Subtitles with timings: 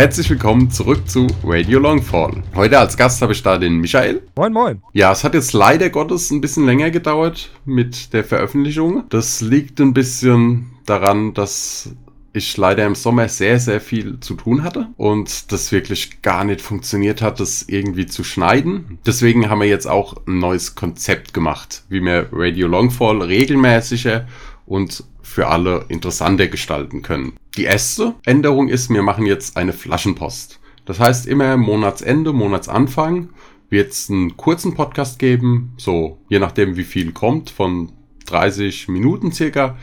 [0.00, 2.42] Herzlich willkommen zurück zu Radio Longfall.
[2.54, 4.22] Heute als Gast habe ich da den Michael.
[4.34, 4.82] Moin, moin.
[4.94, 9.04] Ja, es hat jetzt leider Gottes ein bisschen länger gedauert mit der Veröffentlichung.
[9.10, 11.94] Das liegt ein bisschen daran, dass
[12.32, 16.62] ich leider im Sommer sehr, sehr viel zu tun hatte und das wirklich gar nicht
[16.62, 18.98] funktioniert hat, das irgendwie zu schneiden.
[19.04, 24.26] Deswegen haben wir jetzt auch ein neues Konzept gemacht, wie wir Radio Longfall regelmäßiger
[24.64, 27.36] und für alle interessanter gestalten können.
[27.56, 30.58] Die erste Änderung ist, wir machen jetzt eine Flaschenpost.
[30.84, 33.28] Das heißt, immer Monatsende, Monatsanfang
[33.68, 37.92] wird es einen kurzen Podcast geben, so je nachdem wie viel kommt, von
[38.26, 39.76] 30 Minuten circa,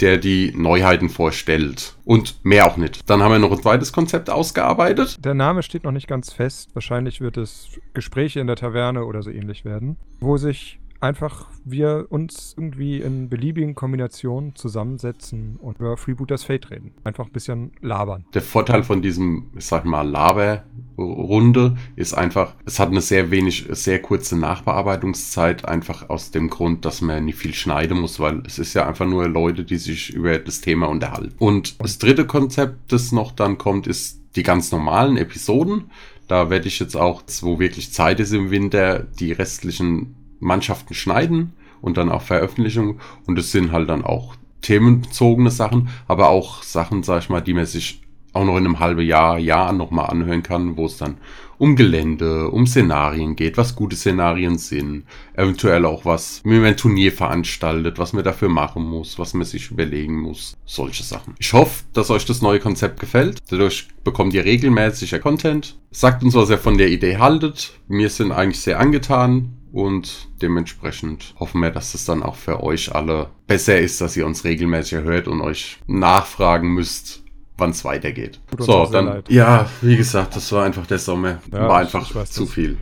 [0.00, 1.96] der die Neuheiten vorstellt.
[2.04, 3.08] Und mehr auch nicht.
[3.08, 5.24] Dann haben wir noch ein zweites Konzept ausgearbeitet.
[5.24, 6.70] Der Name steht noch nicht ganz fest.
[6.74, 12.06] Wahrscheinlich wird es Gespräche in der Taverne oder so ähnlich werden, wo sich einfach wir
[12.08, 16.92] uns irgendwie in beliebigen Kombinationen zusammensetzen und über Freebooters Fate reden.
[17.04, 18.24] Einfach ein bisschen labern.
[18.34, 23.66] Der Vorteil von diesem, ich sag mal, Laberrunde ist einfach, es hat eine sehr wenig,
[23.70, 28.58] sehr kurze Nachbearbeitungszeit, einfach aus dem Grund, dass man nicht viel schneiden muss, weil es
[28.58, 31.34] ist ja einfach nur Leute, die sich über das Thema unterhalten.
[31.38, 35.90] Und das dritte Konzept, das noch dann kommt, ist die ganz normalen Episoden.
[36.28, 41.54] Da werde ich jetzt auch, wo wirklich Zeit ist im Winter, die restlichen Mannschaften schneiden
[41.80, 43.00] und dann auch Veröffentlichungen.
[43.26, 47.54] Und es sind halt dann auch themenbezogene Sachen, aber auch Sachen, sag ich mal, die
[47.54, 51.18] man sich auch noch in einem halben Jahr, Jahr nochmal anhören kann, wo es dann
[51.56, 56.76] um Gelände, um Szenarien geht, was gute Szenarien sind, eventuell auch was, wie man ein
[56.76, 61.34] Turnier veranstaltet, was man dafür machen muss, was man sich überlegen muss, solche Sachen.
[61.38, 63.38] Ich hoffe, dass euch das neue Konzept gefällt.
[63.50, 65.78] Dadurch bekommt ihr regelmäßiger Content.
[65.92, 67.72] Sagt uns, was ihr von der Idee haltet.
[67.86, 72.94] Wir sind eigentlich sehr angetan und dementsprechend hoffen wir, dass es dann auch für euch
[72.94, 77.24] alle besser ist, dass ihr uns regelmäßig hört und euch nachfragen müsst,
[77.58, 78.40] wann es weitergeht.
[78.52, 79.28] Tut so, dann, leid.
[79.28, 81.40] ja, wie gesagt, das war einfach der Sommer.
[81.52, 82.52] Ja, war einfach ich zu das.
[82.52, 82.78] viel.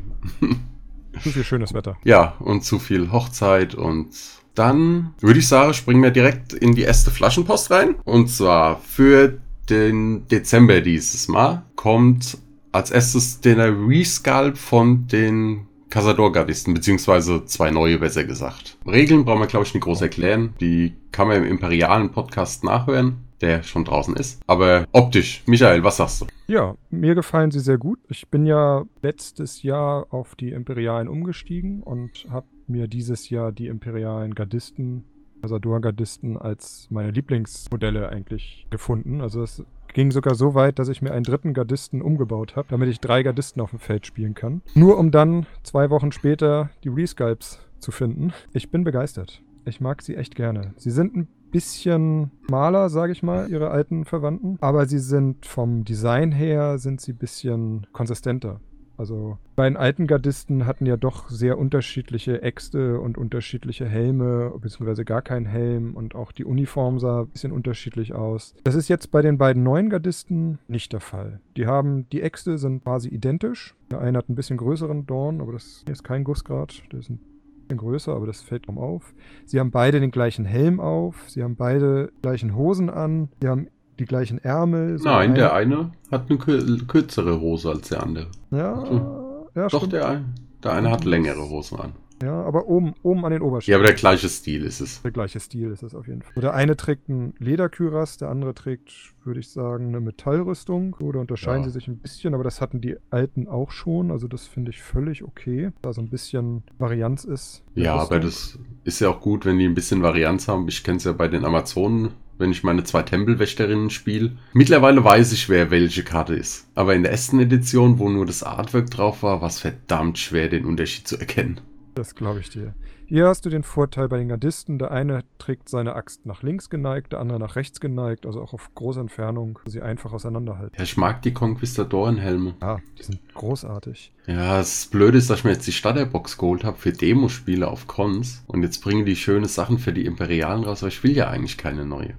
[1.22, 1.96] zu viel schönes Wetter.
[2.04, 4.10] Ja, und zu viel Hochzeit und
[4.54, 7.94] dann würde ich sagen, springen wir direkt in die erste Flaschenpost rein.
[8.04, 9.38] Und zwar für
[9.70, 12.36] den Dezember dieses Mal kommt
[12.70, 18.78] als erstes der Resculpt von den Casador-Gardisten, beziehungsweise zwei neue, besser gesagt.
[18.86, 20.54] Regeln brauchen wir, glaube ich, nicht groß erklären.
[20.58, 24.40] Die kann man im imperialen Podcast nachhören, der schon draußen ist.
[24.46, 26.26] Aber optisch, Michael, was sagst du?
[26.46, 27.98] Ja, mir gefallen sie sehr gut.
[28.08, 33.66] Ich bin ja letztes Jahr auf die imperialen umgestiegen und habe mir dieses Jahr die
[33.66, 35.04] imperialen Gardisten
[35.42, 39.20] Casador-Gardisten als meine Lieblingsmodelle eigentlich gefunden.
[39.20, 42.88] Also es Ging sogar so weit, dass ich mir einen dritten Gardisten umgebaut habe, damit
[42.88, 44.62] ich drei Gardisten auf dem Feld spielen kann.
[44.74, 48.32] Nur um dann zwei Wochen später die Resculpts zu finden.
[48.52, 49.42] Ich bin begeistert.
[49.64, 50.72] Ich mag sie echt gerne.
[50.76, 54.56] Sie sind ein bisschen maler, sage ich mal, ihre alten Verwandten.
[54.60, 58.60] Aber sie sind vom Design her, sind sie ein bisschen konsistenter.
[58.96, 65.04] Also bei den alten Gardisten hatten ja doch sehr unterschiedliche Äxte und unterschiedliche Helme, beziehungsweise
[65.04, 68.54] gar kein Helm und auch die Uniform sah ein bisschen unterschiedlich aus.
[68.64, 71.40] Das ist jetzt bei den beiden neuen Gardisten nicht der Fall.
[71.56, 73.74] Die haben, die Äxte sind quasi identisch.
[73.90, 77.20] Der eine hat ein bisschen größeren Dorn, aber das ist kein Gussgrad, der ist ein
[77.68, 79.14] bisschen größer, aber das fällt kaum auf.
[79.44, 83.68] Sie haben beide den gleichen Helm auf, sie haben beide gleichen Hosen an, sie haben
[83.98, 84.98] die gleichen Ärmel.
[84.98, 85.34] So Nein, ein...
[85.34, 88.26] der eine hat eine kürzere Hose als der andere.
[88.50, 91.92] Ja, also, ja Doch, der, ein, der eine hat längere Hosen an.
[92.22, 93.72] Ja, aber oben, oben an den Oberschenkeln.
[93.72, 95.02] Ja, aber der gleiche Stil ist es.
[95.02, 96.40] Der gleiche Stil ist es auf jeden Fall.
[96.40, 98.92] Der eine trägt einen Lederkyras, der andere trägt,
[99.24, 100.94] würde ich sagen, eine Metallrüstung.
[101.00, 101.68] Oder unterscheiden ja.
[101.68, 104.12] sie sich ein bisschen, aber das hatten die alten auch schon.
[104.12, 107.64] Also das finde ich völlig okay, da so ein bisschen Varianz ist.
[107.74, 108.16] Ja, Rüstung.
[108.16, 110.68] aber das ist ja auch gut, wenn die ein bisschen Varianz haben.
[110.68, 112.10] Ich kenne es ja bei den Amazonen
[112.42, 114.36] wenn ich meine zwei Tempelwächterinnen spiele.
[114.52, 116.66] Mittlerweile weiß ich, wer welche Karte ist.
[116.74, 120.50] Aber in der ersten Edition, wo nur das Artwork drauf war, war es verdammt schwer,
[120.50, 121.60] den Unterschied zu erkennen.
[121.94, 122.74] Das glaube ich dir.
[123.06, 124.78] Hier hast du den Vorteil bei den Gardisten.
[124.78, 128.54] Der eine trägt seine Axt nach links geneigt, der andere nach rechts geneigt, also auch
[128.54, 130.74] auf große Entfernung, sie einfach auseinanderhalten.
[130.78, 132.54] Ja, ich mag die Conquistadorenhelme.
[132.62, 134.14] Ja, die sind großartig.
[134.26, 137.86] Ja, das Blöde ist, dass ich mir jetzt die Starterbox geholt habe für Demospiele auf
[137.86, 141.28] Cons und jetzt bringen die schöne Sachen für die Imperialen raus, aber ich will ja
[141.28, 142.14] eigentlich keine neue.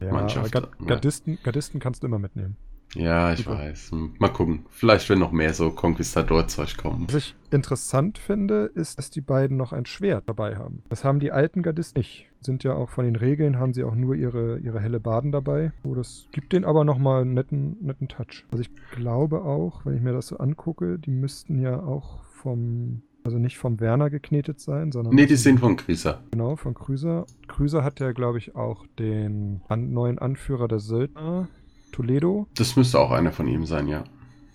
[0.00, 0.52] Ja, Mannschaft.
[0.86, 2.56] Gardisten, Gardisten kannst du immer mitnehmen.
[2.94, 3.58] Ja, ich Super.
[3.58, 3.90] weiß.
[4.18, 4.64] Mal gucken.
[4.70, 7.06] Vielleicht, wenn noch mehr so Conquistador-Zeug kommen.
[7.08, 10.82] Was ich interessant finde, ist, dass die beiden noch ein Schwert dabei haben.
[10.88, 12.26] Das haben die alten Gardisten nicht.
[12.40, 15.72] Sind ja auch von den Regeln, haben sie auch nur ihre, ihre helle Baden dabei.
[15.82, 18.46] Oh, das gibt denen aber nochmal einen netten, netten Touch.
[18.50, 23.02] Also ich glaube auch, wenn ich mir das so angucke, die müssten ja auch vom
[23.26, 25.14] also nicht vom Werner geknetet sein, sondern.
[25.14, 26.22] Nee, die sind von Krüser.
[26.30, 27.26] Genau, von Krüser.
[27.48, 31.48] Krüser hat ja, glaube ich, auch den an neuen Anführer der Söldner,
[31.92, 32.46] Toledo.
[32.54, 34.04] Das müsste auch einer von ihm sein, ja.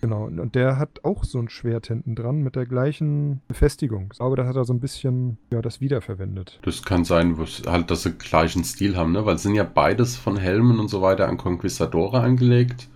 [0.00, 4.08] Genau, und der hat auch so ein Schwert hinten dran mit der gleichen Befestigung.
[4.10, 6.58] Ich glaube, da hat er so ein bisschen ja, das wiederverwendet.
[6.62, 7.36] Das kann sein,
[7.66, 9.24] halt, dass sie gleichen Stil haben, ne?
[9.26, 12.88] Weil es sind ja beides von Helmen und so weiter an Conquistadore angelegt.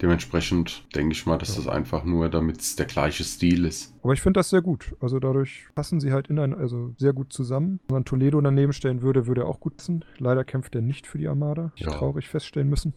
[0.00, 1.62] Dementsprechend denke ich mal, dass Ja.
[1.64, 3.94] das einfach nur, damit es der gleiche Stil ist.
[4.02, 4.94] Aber ich finde das sehr gut.
[5.00, 7.80] Also dadurch passen sie halt in ein, also sehr gut zusammen.
[7.88, 10.04] Wenn man Toledo daneben stellen würde, würde er auch gut passen.
[10.18, 11.72] Leider kämpft er nicht für die Armada.
[11.76, 11.90] Ja.
[11.90, 12.94] Traurig feststellen müssen.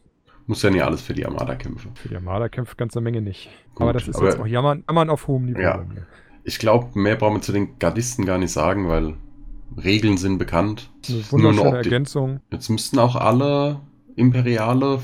[0.47, 1.91] Muss ja nicht alles für die Armada kämpfen.
[1.95, 3.49] Für die Armada kämpft ganze Menge nicht.
[3.73, 5.85] Gut, aber das ist aber- jetzt auch Jammern, Jammern auf hohem Niveau Ja.
[6.43, 9.15] Ich glaube, mehr brauchen wir zu den Gardisten gar nicht sagen, weil
[9.83, 10.91] Regeln sind bekannt.
[11.07, 11.77] Eine Ist nur eine wunderschöne.
[11.77, 12.39] Ergänzung.
[12.51, 13.79] Jetzt müssten auch alle
[14.15, 14.99] Imperiale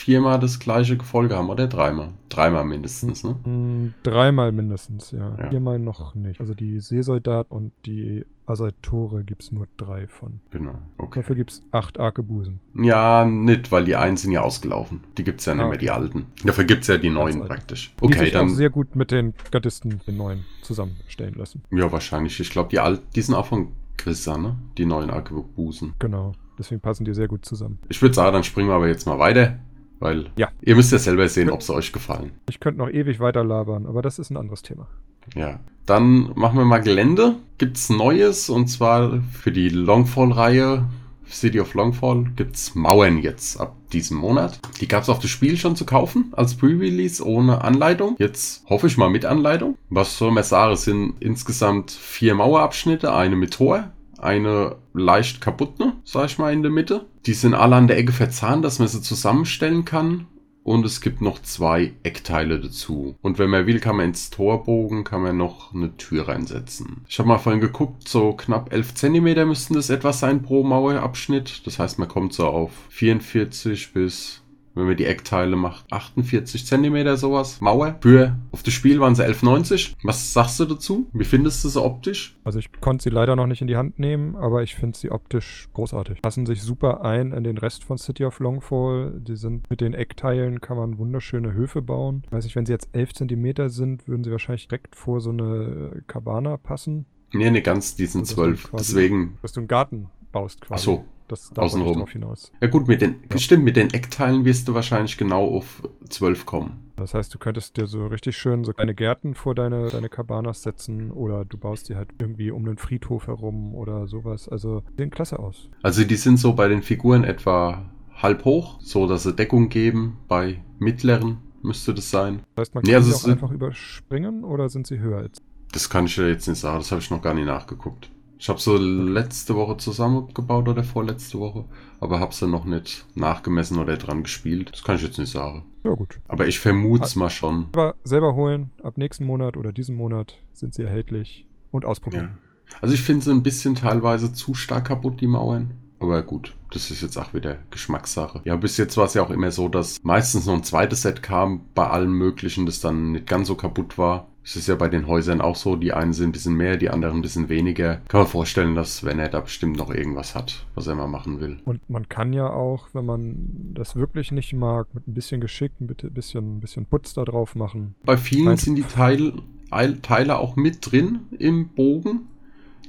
[0.00, 2.08] viermal das gleiche Gefolge haben, oder dreimal?
[2.28, 3.32] Dreimal mindestens, ne?
[3.44, 5.36] Mm, Dreimal mindestens, ja.
[5.38, 5.50] Ja.
[5.50, 6.40] Viermal noch nicht.
[6.40, 10.40] Also die Seesoldaten und die Asaitore gibt es nur drei von.
[10.50, 10.74] Genau.
[10.98, 11.20] Okay.
[11.20, 12.60] Dafür gibt es acht Arkebusen.
[12.74, 15.00] Ja, nicht, weil die einen sind ja ausgelaufen.
[15.18, 16.26] Die gibt's ja nicht Ah, mehr, die alten.
[16.44, 17.94] Dafür gibt's ja die neuen praktisch.
[18.00, 18.48] Die Okay, sich auch dann.
[18.50, 21.62] sehr gut mit den Gardisten, den neuen, zusammenstellen lassen.
[21.70, 22.40] Ja, wahrscheinlich.
[22.40, 23.68] Ich glaube, die alten, die sind auch von
[23.98, 24.56] Grissa, ne?
[24.78, 25.94] Die neuen Arkebusen.
[25.98, 26.32] Genau.
[26.58, 27.78] Deswegen passen die sehr gut zusammen.
[27.88, 29.58] Ich würde sagen, dann springen wir aber jetzt mal weiter,
[30.00, 30.48] weil Ja.
[30.62, 32.32] ihr müsst ja selber sehen, ob sie euch gefallen.
[32.48, 34.88] Ich könnte noch ewig weiter labern, aber das ist ein anderes Thema.
[35.36, 35.60] Ja.
[35.86, 37.36] Dann machen wir mal Gelände.
[37.58, 40.86] Gibt's Neues und zwar für die Longfall-Reihe
[41.32, 44.58] City of Longfall gibt's Mauern jetzt ab diesem Monat.
[44.80, 48.16] Die gab's auf das Spiel schon zu kaufen als Pre-Release ohne Anleitung.
[48.18, 49.76] Jetzt hoffe ich mal mit Anleitung.
[49.90, 50.72] Was soll man sagen?
[50.72, 56.62] Es sind insgesamt vier Mauerabschnitte, eine mit Tor, eine leicht kaputte, sag ich mal, in
[56.62, 57.06] der Mitte.
[57.26, 60.26] Die sind alle an der Ecke verzahnt, dass man sie zusammenstellen kann.
[60.62, 63.16] Und es gibt noch zwei Eckteile dazu.
[63.22, 67.04] Und wenn man will, kann man ins Torbogen, kann man noch eine Tür reinsetzen.
[67.08, 71.66] Ich habe mal vorhin geguckt, so knapp 11 Zentimeter müssten das etwas sein pro Mauerabschnitt.
[71.66, 74.42] Das heißt, man kommt so auf 44 bis,
[74.74, 77.60] wenn man die Eckteile macht, 48 Zentimeter sowas.
[77.60, 77.96] Mauer.
[78.00, 79.94] Für, auf das Spiel waren sie 11,90.
[80.04, 81.08] Was sagst du dazu?
[81.12, 82.36] Wie findest du sie optisch?
[82.44, 85.10] Also ich konnte sie leider noch nicht in die Hand nehmen, aber ich finde sie
[85.10, 86.22] optisch großartig.
[86.22, 89.20] Passen sich super ein in den Rest von City of Longfall.
[89.20, 92.22] Die sind mit den Eckteilen kann man wunderschöne Höfe bauen.
[92.30, 96.02] Weiß nicht, wenn sie jetzt 11 Zentimeter sind, würden sie wahrscheinlich direkt vor so eine
[96.06, 98.62] Cabana passen, Nee, ne, ganz, die sind Das ist 12.
[98.62, 100.74] dann quasi- Deswegen, dass du einen Garten baust quasi.
[100.80, 101.04] ach so.
[101.30, 101.98] Das da wollte ich außenrum.
[101.98, 102.52] drauf hinaus.
[102.60, 103.38] Ja gut, mit den, Ja.
[103.38, 106.90] stimmt, mit den Eckteilen wirst du wahrscheinlich genau auf 12 kommen.
[106.96, 110.62] Das heißt, du könntest dir so richtig schön so kleine Gärten vor deine, deine Cabanas
[110.62, 114.48] setzen oder du baust die halt irgendwie um den Friedhof herum oder sowas.
[114.48, 115.70] Also, die sehen klasse aus.
[115.82, 120.18] Also die sind so bei den Figuren etwa halb hoch, so dass sie Deckung geben.
[120.28, 122.42] Bei mittleren müsste das sein.
[122.54, 125.38] Das heißt, man Nee, kann also sie auch einfach überspringen oder sind sie höher als
[125.72, 128.10] Das kann ich dir jetzt nicht sagen, das habe ich noch gar nicht nachgeguckt.
[128.40, 131.66] Ich habe so letzte Woche zusammengebaut oder vorletzte Woche,
[132.00, 134.70] aber habe sie noch nicht nachgemessen oder dran gespielt.
[134.72, 135.66] Das kann ich jetzt nicht sagen.
[135.84, 136.18] Ja, gut.
[136.26, 137.66] Aber ich vermute es mal schon.
[137.72, 141.90] Aber selber holen, ab nächsten Monat oder diesem Monat sind sie erhältlich und Ja.
[141.90, 142.38] ausprobieren.
[142.80, 145.72] Also ich finde sie ein bisschen teilweise zu stark kaputt, die Mauern.
[145.98, 148.40] Aber gut, das ist jetzt auch wieder Geschmackssache.
[148.44, 151.22] Ja, bis jetzt war es ja auch immer so, dass meistens noch ein zweites Set
[151.22, 154.28] kam bei allen möglichen, das dann nicht ganz so kaputt war.
[154.42, 156.88] Es ist ja bei den Häusern auch so, die einen sind ein bisschen mehr, die
[156.88, 157.96] anderen ein bisschen weniger.
[158.08, 161.40] Kann man vorstellen, dass wenn er da bestimmt noch irgendwas hat, was er mal machen
[161.40, 161.58] will.
[161.66, 163.36] Und man kann ja auch, wenn man
[163.74, 167.54] das wirklich nicht mag, mit ein bisschen Geschick, ein bisschen, ein bisschen Putz da drauf
[167.54, 167.94] machen.
[168.04, 169.34] Bei vielen sind die Teil,
[169.70, 172.22] Eil- Teile auch mit drin im Bogen.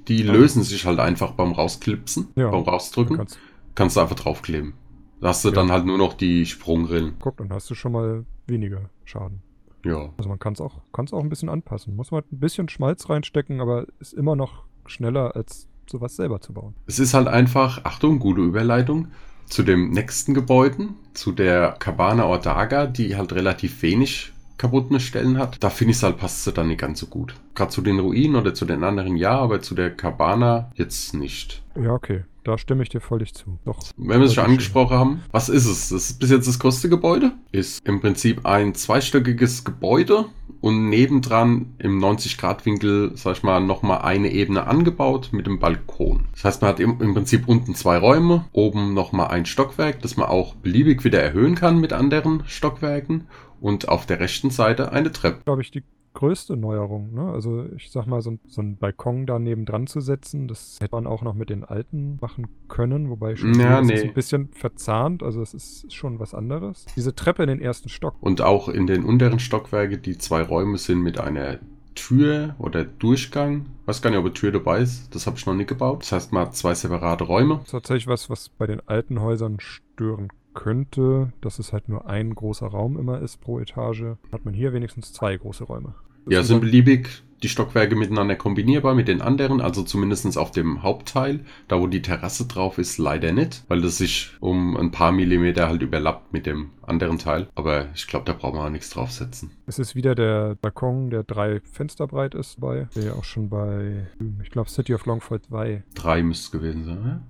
[0.08, 0.32] Die Ja.
[0.34, 2.50] lösen sich halt einfach beim Rausklipsen, Ja.
[2.50, 3.18] beim Rausdrücken.
[3.18, 3.38] kannst,
[3.76, 4.74] kannst du einfach draufkleben.
[5.20, 5.56] Da hast du Ja.
[5.56, 7.16] dann halt nur noch die Sprungrillen.
[7.20, 9.42] guck, dann hast du schon mal weniger Schaden.
[9.84, 10.10] Ja.
[10.18, 11.96] Also man kann es auch, kann's auch ein bisschen anpassen.
[11.96, 16.54] Muss man ein bisschen Schmalz reinstecken, aber ist immer noch schneller, als sowas selber zu
[16.54, 16.76] bauen.
[16.88, 19.08] Es ist halt einfach, Achtung, gute Überleitung,
[19.46, 25.62] zu dem nächsten Gebäuden, zu der Cabana Ordaga, die halt relativ wenig kaputte Stellen hat.
[25.64, 27.36] Da finde ich es halt, passt sie dann nicht ganz so gut.
[27.56, 31.64] Gerade zu den Ruinen oder zu den anderen ja, aber zu der Cabana jetzt nicht.
[31.76, 32.24] Ja, okay.
[32.44, 33.60] Da stimme ich dir völlig zu.
[33.66, 33.80] Doch.
[33.98, 35.90] Wenn wir es schon angesprochen haben, was ist es?
[35.90, 37.34] Das ist bis jetzt das größte Gebäude.
[37.52, 40.26] Ist im Prinzip ein zweistöckiges Gebäude
[40.60, 46.28] und nebendran im 90-Grad-Winkel, sag ich mal, nochmal eine Ebene angebaut mit dem Balkon.
[46.34, 50.18] Das heißt, man hat im, im Prinzip unten zwei Räume, oben nochmal ein Stockwerk, das
[50.18, 53.28] man auch beliebig wieder erhöhen kann mit anderen Stockwerken
[53.60, 55.42] und auf der rechten Seite eine Treppe.
[55.44, 55.84] glaube ich, die
[56.14, 57.14] größte Neuerung.
[57.14, 57.32] Ne?
[57.32, 60.96] Also ich sag mal, so, ein- so einen Balkon da nebendran zu setzen, das hätte
[60.96, 64.08] man auch noch mit den alten machen können, wobei ich schon Ja, das ist nee.
[64.10, 66.86] ein bisschen verzahnt, also es ist schon was anderes.
[66.96, 70.78] Diese Treppe in den ersten Stock, Und auch in den unteren Stockwerke, die zwei Räume
[70.78, 71.60] sind mit einer
[71.96, 73.66] Tür oder Durchgang.
[73.86, 75.14] Weiß gar nicht, ob eine Tür dabei ist.
[75.14, 76.04] Das habe ich noch nicht gebaut.
[76.04, 77.60] Das heißt, man hat zwei separate Räume.
[77.64, 82.34] ist tatsächlich was, was bei den alten Häusern stören könnte, dass es halt nur ein
[82.36, 85.96] großer Raum immer ist pro Etage, hat man hier wenigstens zwei große Räume.
[86.26, 90.84] Das Ja, sind beliebig die Stockwerke miteinander kombinierbar mit den anderen, also zumindest auf dem
[90.84, 95.12] Hauptteil, da wo die Terrasse drauf ist, leider nicht, weil das sich um ein paar
[95.12, 97.48] Millimeter halt überlappt mit dem anderen Teil.
[97.56, 99.52] Aber ich glaube, da brauchen wir auch nichts draufsetzen.
[99.66, 103.50] Es ist wieder der Balkon, der drei Fenster breit ist bei, der ja auch schon
[103.50, 104.08] bei,
[104.44, 105.84] ich glaube, City of Longford 2.
[105.96, 107.22] Drei müsste es gewesen sein, oder?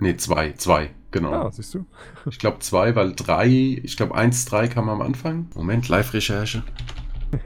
[0.00, 1.32] Nee, zwei, zwei, genau.
[1.32, 1.86] Ah, siehst du?
[2.26, 5.48] Ich glaube zwei, weil drei, ich glaube eins, drei kam am Anfang.
[5.54, 6.62] Moment, Live-Recherche.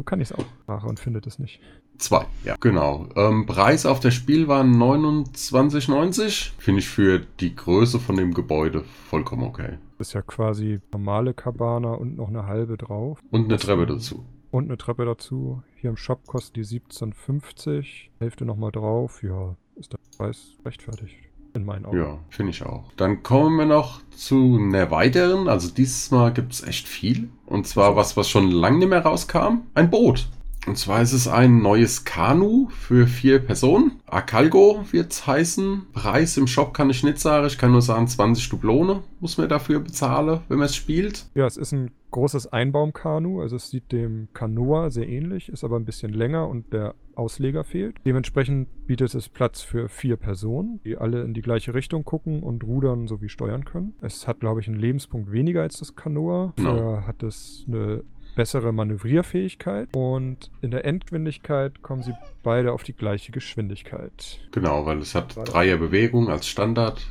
[0.00, 0.46] So kann ich es auch.
[0.62, 1.60] Sprache und findet es nicht.
[1.98, 3.06] Zwei, ja, genau.
[3.16, 6.52] Ähm, Preis auf das Spiel war 29,90.
[6.56, 9.76] Finde ich für die Größe von dem Gebäude vollkommen okay.
[9.98, 13.20] Das ist ja quasi normale Cabana und noch eine halbe drauf.
[13.30, 14.24] Und eine Treppe dazu.
[14.50, 15.62] Und eine Treppe dazu.
[15.76, 18.08] Hier im Shop kostet die 17,50.
[18.20, 19.22] Hälfte nochmal drauf.
[19.22, 21.16] Ja, ist der Preis rechtfertigt.
[21.52, 21.98] In meinen Augen.
[21.98, 22.92] Ja, finde ich auch.
[22.96, 25.48] Dann kommen wir noch zu einer weiteren.
[25.48, 27.28] Also dieses Mal gibt es echt viel.
[27.46, 29.62] Und zwar was, was schon lange nicht mehr rauskam.
[29.74, 30.28] Ein Boot.
[30.66, 34.00] Und zwar ist es ein neues Kanu für vier Personen.
[34.06, 35.86] Acalgo wird es heißen.
[35.92, 37.46] Preis im Shop kann ich nicht sagen.
[37.46, 41.26] Ich kann nur sagen, 20 Dublone muss man dafür bezahlen, wenn man es spielt.
[41.34, 45.76] Ja, es ist ein großes Einbaumkanu, also es sieht dem Kanoa sehr ähnlich, ist aber
[45.76, 47.96] ein bisschen länger und der Ausleger fehlt.
[48.04, 52.64] Dementsprechend bietet es Platz für vier Personen, die alle in die gleiche Richtung gucken und
[52.64, 53.94] rudern sowie steuern können.
[54.00, 56.54] Es hat, glaube ich, einen Lebenspunkt weniger als das Kanoa.
[56.56, 56.74] Genau.
[56.74, 58.02] Dafür hat es eine
[58.36, 64.40] bessere Manövrierfähigkeit und in der Endgeschwindigkeit kommen sie beide auf die gleiche Geschwindigkeit.
[64.52, 65.52] Genau, weil es hat Warte.
[65.52, 67.06] Dreierbewegung als Standard.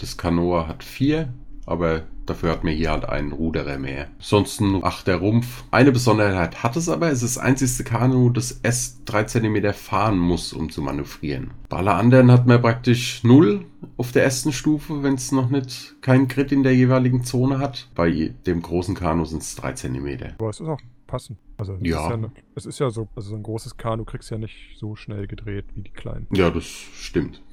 [0.00, 1.32] Das Kanoa hat vier,
[1.66, 4.08] aber dafür hat man hier halt einen Ruderer mehr.
[4.18, 5.64] Ansonsten achter Rumpf.
[5.70, 10.18] Eine Besonderheit hat es aber, es ist das einzigste Kanu, das S 3 cm fahren
[10.18, 11.50] muss, um zu manövrieren.
[11.68, 13.64] Bei alle anderen hat man praktisch null
[13.96, 17.88] auf der ersten Stufe, wenn es noch nicht keinen Grid in der jeweiligen Zone hat.
[17.94, 20.18] Bei dem großen Kanu sind es 3 cm.
[20.38, 21.38] Aber es ist auch passend.
[21.58, 22.04] Also es, Ja.
[22.04, 24.38] ist ja ne, es ist ja so, also so ein großes Kanu kriegst du ja
[24.40, 26.26] nicht so schnell gedreht wie die kleinen.
[26.32, 27.42] Ja, das stimmt.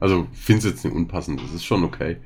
[0.00, 1.40] Also, finde es jetzt nicht unpassend.
[1.42, 2.18] Das ist schon okay.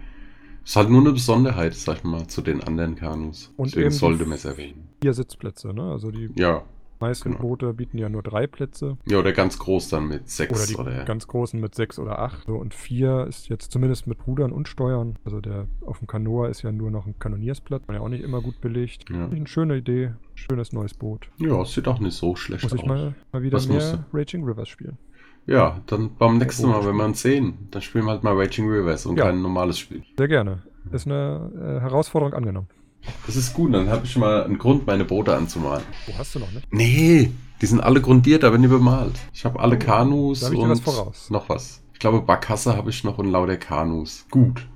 [0.69, 3.51] Ist halt nur eine Besonderheit, sag ich mal, zu den anderen Kanus.
[3.57, 4.87] Und Deswegen sollte man es erwähnen.
[5.01, 5.93] Vier Sitzplätze, ne?
[5.93, 6.63] Also die Ja.
[7.01, 7.41] meisten genau.
[7.41, 8.99] Boote bieten ja nur drei Plätze.
[9.07, 11.05] Ja, oder ganz groß dann mit Oder sechs die oder.
[11.07, 12.45] ganz großen mit sechs oder acht.
[12.47, 15.19] So, und vier ist jetzt zumindest mit Rudern und Steuern.
[15.25, 17.89] Also der auf dem Kanoa ist ja nur noch ein Kanoniersblatt.
[17.89, 19.07] War ja auch nicht immer gut belegt.
[19.11, 19.25] Ja.
[19.27, 20.13] Eine schöne Idee.
[20.35, 21.31] Schönes neues Boot.
[21.39, 22.79] ja, es sieht auch nicht so schlecht Muss aus.
[22.81, 24.99] ich mal, mal wieder Was mehr Raging Rivers spielen.
[25.47, 28.69] Ja, dann beim nächsten Mal, wenn wir uns sehen, dann spielen wir halt mal Raging
[28.69, 29.25] Rivers und Ja.
[29.25, 30.03] kein normales Spiel.
[30.17, 30.63] Sehr gerne.
[30.93, 32.69] Ist eine äh, Herausforderung angenommen.
[33.27, 35.85] Das ist gut, dann habe ich mal einen Grund, meine Boote anzumalen.
[36.07, 36.67] Wo hast du noch nicht?
[36.71, 37.31] Nee,
[37.63, 39.15] die sind alle grundiert, aber nicht bemalt.
[39.33, 41.31] Ich habe alle Oh, Kanus hab und was voraus.
[41.31, 41.83] noch was.
[41.95, 44.27] Ich glaube, Barkasse habe ich noch und lauter Kanus.
[44.31, 44.67] Gut.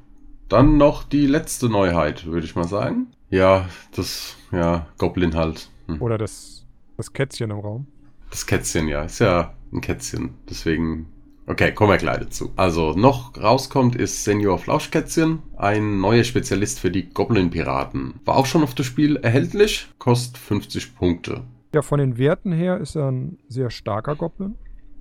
[0.49, 3.09] Dann noch die letzte Neuheit, würde ich mal sagen.
[3.31, 5.69] Ja, das, ja, Goblin halt.
[5.87, 6.01] Hm.
[6.03, 6.67] Oder das,
[6.97, 7.87] das Kätzchen im Raum.
[8.33, 10.31] Das Kätzchen, ja, ist ja ein Kätzchen.
[10.49, 11.07] Deswegen,
[11.47, 12.51] okay, kommen wir gleich dazu.
[12.57, 18.15] Also, noch rauskommt ist Senior Flauschkätzchen, ein neuer Spezialist für die Goblin-Piraten.
[18.25, 21.45] War auch schon auf das Spiel erhältlich, kostet 50 Punkte.
[21.75, 24.55] Ja, von den Werten her ist er ein sehr starker Goblin.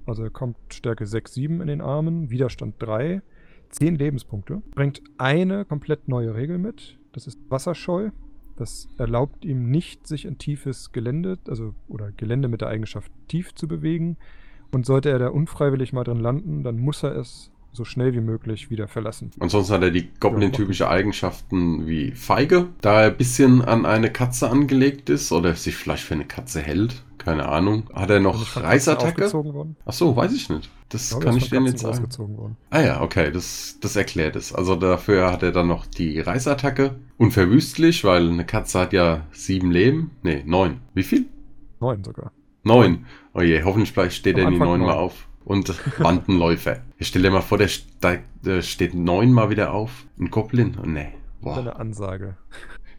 [0.05, 3.21] Also er kommt Stärke 6, 7 in den Armen, Widerstand 3,
[3.69, 4.61] 10 Lebenspunkte.
[4.75, 6.97] Bringt eine komplett neue Regel mit.
[7.13, 8.09] Das ist Wasserscheu.
[8.55, 13.55] Das erlaubt ihm nicht, sich in tiefes Gelände, also oder Gelände mit der Eigenschaft tief
[13.55, 14.17] zu bewegen.
[14.71, 18.21] Und sollte er da unfreiwillig mal drin landen, dann muss er es so schnell wie
[18.21, 19.31] möglich wieder verlassen.
[19.39, 24.49] Ansonsten hat er die Goblin-typische Eigenschaften wie Feige, da er ein bisschen an eine Katze
[24.49, 27.03] angelegt ist oder sich vielleicht für eine Katze hält.
[27.17, 27.83] Keine Ahnung.
[27.93, 29.31] Hat er noch Katzen Reißattacke?
[29.85, 30.69] Ach so, weiß ich nicht.
[30.91, 32.37] Das Ich glaube, kann ich nicht Katzen sagen.
[32.37, 32.57] worden.
[32.69, 34.53] Ah ja, okay, das, das erklärt es.
[34.53, 36.95] Also dafür hat er dann noch die Reißattacke.
[37.17, 40.11] Unverwüstlich, weil eine Katze hat ja sieben Leben.
[40.21, 40.81] Nee, neun.
[40.93, 41.27] Wie viel?
[41.79, 42.31] Neun sogar.
[42.63, 43.05] Neun.
[43.33, 45.27] Oh je, hoffentlich gleich steht er die neun mal auf.
[45.45, 46.81] Und Wandenläufer.
[46.97, 50.05] Ich stell dir mal vor, der steigt, der steht neun mal wieder auf.
[50.19, 50.77] Ein Goblin?
[50.79, 51.07] Oh, nee.
[51.41, 51.57] Boah.
[51.57, 52.35] Eine Ansage.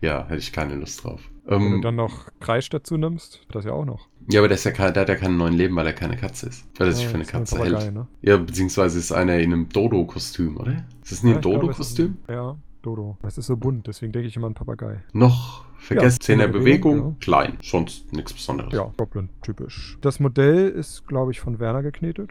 [0.00, 1.20] Ja, hätte ich keine Lust drauf.
[1.44, 4.08] Wenn du Ähm, dann noch Kreisch dazu nimmst, das ja auch noch.
[4.28, 6.16] ja, aber der, ist ja kein, der hat ja keinen neuen Leben, weil er keine
[6.16, 6.64] Katze ist.
[6.78, 7.94] Weil er sich Ja, für eine ein Katze Papagei, hält.
[7.94, 8.06] Ne?
[8.22, 10.84] Ja, beziehungsweise ist einer in einem Dodo-Kostüm, oder?
[11.02, 12.16] Ist das nicht Ja, ein Dodo-Kostüm?
[12.28, 13.16] ein- Ja, Dodo.
[13.22, 15.02] Das ist so bunt, deswegen denke ich immer an Papagei.
[15.12, 18.72] Noch vergessen, Ja, Zehner Zehner Bewegung, Bewegung, klein, sonst nichts Besonderes.
[18.72, 19.98] Ja, Goblin, typisch.
[20.00, 22.30] Das Modell ist, glaube ich, von Werner geknetet.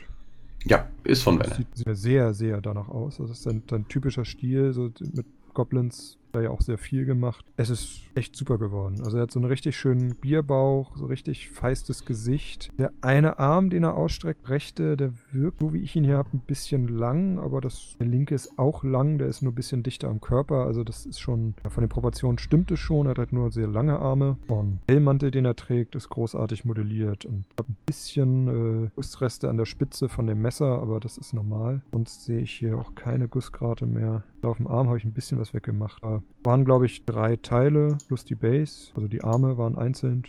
[0.63, 1.56] Ja, ist von Das Werner.
[1.58, 3.18] sieht, sieht sehr, sehr danach aus.
[3.18, 7.46] Das ist ein, ein typischer Stil, so mit Goblins da ja auch sehr viel gemacht.
[7.58, 9.02] Es ist echt super geworden.
[9.04, 12.72] Also er hat so einen richtig schönen Bierbauch, so richtig feistes Gesicht.
[12.78, 16.30] Der eine Arm, den er ausstreckt, rechte, der wirkt, so wie ich ihn hier habe,
[16.34, 19.84] ein bisschen lang, aber das, der linke ist auch lang, der ist nur ein bisschen
[19.84, 20.66] dichter am Körper.
[20.66, 23.06] Also das ist schon, von den Proportionen stimmt es schon.
[23.06, 24.38] Er hat halt nur sehr lange Arme.
[24.48, 29.50] Und der Hellmantel, den er trägt, ist großartig modelliert und hat ein bisschen äh, Gussreste
[29.50, 31.82] an der Spitze von dem Messer, aber das ist normal.
[31.92, 34.24] Sonst sehe ich hier auch keine Gussgrate mehr.
[34.42, 36.04] Auf dem Arm habe ich ein bisschen was weggemacht.
[36.44, 38.92] Waren, glaube ich, drei Teile plus die Base.
[38.96, 40.24] Also die Arme waren einzeln.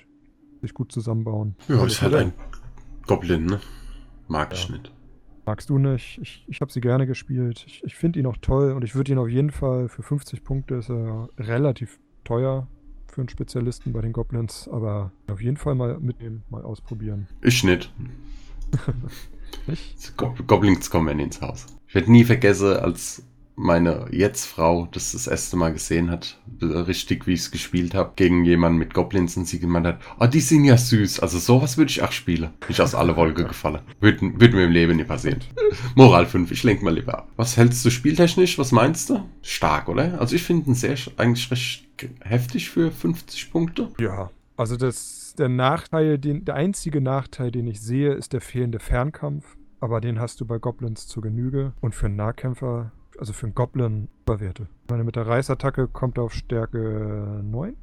[0.60, 1.56] Sich gut zusammenbauen.
[1.68, 2.32] Ja, Also ist halt ein
[3.06, 3.60] Goblin, ne?
[4.28, 4.76] Mag ich Ja.
[4.76, 4.92] nicht.
[5.44, 6.18] Magst du nicht?
[6.22, 7.64] Ich, ich habe sie gerne gespielt.
[7.66, 10.44] Ich, ich finde ihn auch toll und ich würde ihn auf jeden Fall für 50
[10.44, 12.68] Punkte ist er relativ teuer
[13.08, 17.26] für einen Spezialisten bei den Goblins, aber auf jeden Fall mal mitnehmen, mal ausprobieren.
[17.42, 17.92] Ich nicht.
[19.66, 20.16] Nicht?
[20.16, 21.66] Go Goblins kommen ins Haus.
[21.88, 23.22] Ich werde nie vergessen, als
[23.54, 28.44] meine Jetzt-Frau das das erste Mal gesehen hat, richtig wie ich es gespielt habe, gegen
[28.44, 31.20] jemanden mit Goblins und sie gemeint hat, oh, die sind ja süß.
[31.20, 32.50] Also sowas würde ich auch spielen.
[32.68, 33.80] Ich aus alle Wolke gefallen.
[34.00, 35.40] Würde würd mir im Leben nie passieren.
[35.94, 37.28] Moral 5, ich lenk mal lieber ab.
[37.36, 38.58] Was hältst du spieltechnisch?
[38.58, 39.22] Was meinst du?
[39.42, 40.18] Stark, oder?
[40.20, 41.86] Also ich finde ihn sehr, eigentlich recht
[42.20, 43.88] heftig für 50 Punkte.
[44.00, 48.80] Ja, also das, der Nachteil, den, der einzige Nachteil, den ich sehe, ist der fehlende
[48.80, 49.56] Fernkampf.
[49.80, 51.72] Aber den hast du bei Goblins zur Genüge.
[51.80, 54.66] Und für einen Nahkämpfer, also für einen Goblin, Überwerte.
[54.84, 57.76] Ich meine, mit der Reißattacke kommt er auf Stärke 9?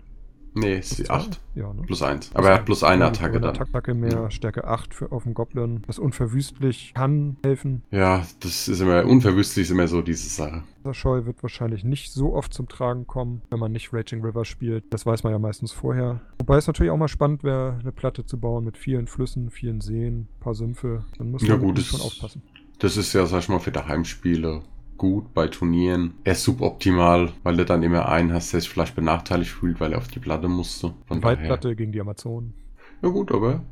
[0.53, 1.13] Nee, sie zwei?
[1.13, 1.39] 8.
[1.55, 1.83] Ja, ne?
[1.83, 2.31] Plus 1.
[2.33, 3.55] Aber er hat plus eine Attacke eine dann.
[3.57, 4.31] Attacke mehr, Ja.
[4.31, 5.81] Stärke 8 für, auf den Goblin.
[5.87, 7.83] Das unverwüstlich kann helfen.
[7.91, 10.63] Ja, das ist immer, unverwüstlich ist immer so diese Sache.
[10.83, 14.43] Der Scheu wird wahrscheinlich nicht so oft zum Tragen kommen, wenn man nicht Raging River
[14.43, 14.83] spielt.
[14.89, 16.19] Das weiß man ja meistens vorher.
[16.39, 19.79] Wobei es natürlich auch mal spannend wäre, eine Platte zu bauen mit vielen Flüssen, vielen
[19.79, 21.05] Seen, ein paar Sümpfe.
[21.17, 22.41] Dann muss Ja, man gut, schon aufpassen.
[22.79, 24.63] Das ist ja, sag ich mal, für die Heimspiele
[24.99, 26.13] gut bei Turnieren.
[26.23, 29.93] Er ist suboptimal, weil du dann immer einen hast, der sich vielleicht benachteiligt fühlt, weil
[29.93, 30.93] er auf die Platte musste.
[31.07, 32.53] Von Waldplatte gegen die Amazonen.
[33.01, 33.63] Ja gut, aber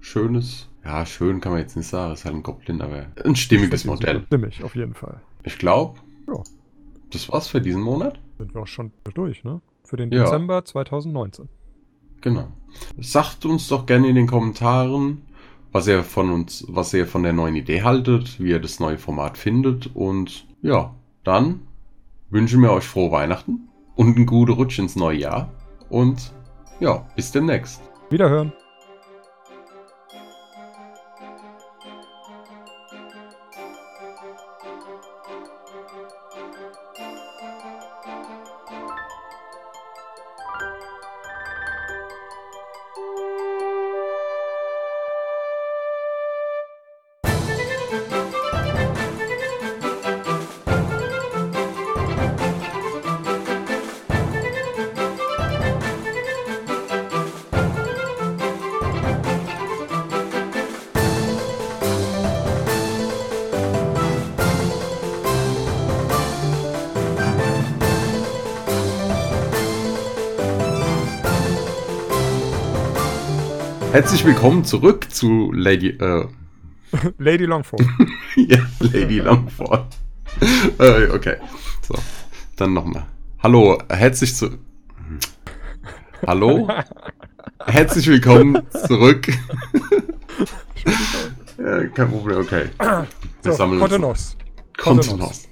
[0.00, 0.68] schönes.
[0.84, 4.24] Ja, schön kann man jetzt nicht sagen, ist halt ein Goblin, aber ein stimmiges Modell.
[4.26, 5.20] Stimmig, auf jeden Fall.
[5.44, 6.42] Ich glaube, Ja.
[7.10, 8.18] das war's für diesen Monat.
[8.38, 9.60] Sind wir auch schon durch, ne?
[9.84, 10.24] Für den Ja.
[10.24, 11.48] Dezember 2019.
[12.20, 12.48] Genau.
[13.00, 15.22] Sagt uns doch gerne in den Kommentaren,
[15.70, 18.98] was ihr von uns, was ihr von der neuen Idee haltet, wie ihr das neue
[18.98, 20.94] Format findet und ja,
[21.24, 21.60] dann
[22.30, 25.52] wünschen wir euch frohe Weihnachten und einen guten Rutsch ins neue Jahr
[25.90, 26.32] und
[26.80, 27.82] ja, bis demnächst.
[28.10, 28.52] Wiederhören.
[73.92, 76.26] Herzlich willkommen zurück zu Lady, äh,
[77.18, 77.82] Lady Longford.
[78.36, 79.84] ja, Lady Longford.
[80.78, 81.36] äh, okay,
[81.82, 81.94] so,
[82.56, 83.04] dann nochmal.
[83.42, 84.58] Hallo, herzlich zu...
[86.26, 86.66] Hallo?
[87.66, 89.28] Herzlich willkommen zurück.
[91.58, 92.70] ja, kein Problem, okay.
[92.78, 93.06] Wir
[93.42, 93.90] so, sammeln uns.
[93.90, 94.36] Kontenance.
[94.78, 95.48] Kontenance.